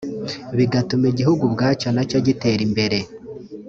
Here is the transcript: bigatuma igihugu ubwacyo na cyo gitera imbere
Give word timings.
bigatuma 0.57 1.05
igihugu 1.11 1.41
ubwacyo 1.49 1.87
na 1.95 2.03
cyo 2.09 2.19
gitera 2.27 2.61
imbere 2.67 2.97